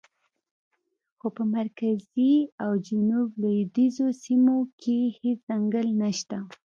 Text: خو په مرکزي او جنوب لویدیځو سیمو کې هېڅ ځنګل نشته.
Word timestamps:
خو 1.17 1.27
په 1.35 1.43
مرکزي 1.55 2.33
او 2.63 2.71
جنوب 2.87 3.29
لویدیځو 3.41 4.07
سیمو 4.23 4.57
کې 4.81 4.97
هېڅ 5.19 5.39
ځنګل 5.49 5.87
نشته. 6.01 6.37